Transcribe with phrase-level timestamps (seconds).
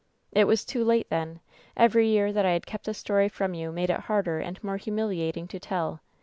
[0.31, 1.41] "It was too late then!
[1.77, 4.77] Every year that I had kept the story from you made it harder and more
[4.77, 5.99] humiliating to tell.